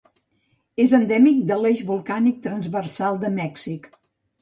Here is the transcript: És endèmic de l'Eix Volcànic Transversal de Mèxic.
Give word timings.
És 0.85 0.93
endèmic 0.99 1.45
de 1.53 1.59
l'Eix 1.65 1.85
Volcànic 1.91 2.43
Transversal 2.49 3.25
de 3.27 3.35
Mèxic. 3.41 3.91